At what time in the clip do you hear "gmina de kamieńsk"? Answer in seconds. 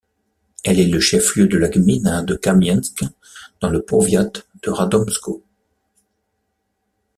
1.69-3.03